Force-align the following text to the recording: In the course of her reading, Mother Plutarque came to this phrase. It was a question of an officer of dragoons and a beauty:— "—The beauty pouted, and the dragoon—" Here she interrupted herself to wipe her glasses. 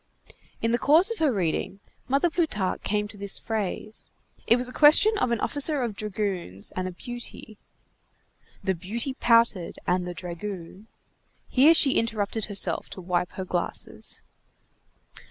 In 0.63 0.71
the 0.71 0.79
course 0.79 1.11
of 1.11 1.19
her 1.19 1.31
reading, 1.31 1.79
Mother 2.07 2.31
Plutarque 2.31 2.81
came 2.81 3.07
to 3.07 3.17
this 3.17 3.37
phrase. 3.37 4.09
It 4.47 4.55
was 4.55 4.67
a 4.67 4.73
question 4.73 5.15
of 5.19 5.31
an 5.31 5.39
officer 5.39 5.83
of 5.83 5.95
dragoons 5.95 6.71
and 6.75 6.87
a 6.87 6.91
beauty:— 6.91 7.59
"—The 8.63 8.73
beauty 8.73 9.13
pouted, 9.13 9.77
and 9.85 10.07
the 10.07 10.15
dragoon—" 10.15 10.87
Here 11.49 11.75
she 11.75 11.99
interrupted 11.99 12.45
herself 12.45 12.89
to 12.89 12.99
wipe 13.01 13.33
her 13.33 13.45
glasses. 13.45 14.23